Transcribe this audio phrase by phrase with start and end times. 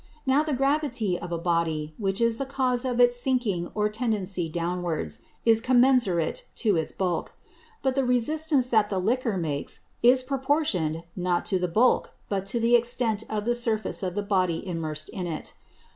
[0.25, 4.49] Now the Gravity of a Body, which is the Cause of its sinking or tendency
[4.49, 7.33] downwards, is commensurate to its Bulk;
[7.83, 12.59] but the resistance that the Liquor makes, is proportion'd, not to the Bulk, but to
[12.59, 15.53] the Extent of the Surface of the Body immersed in it.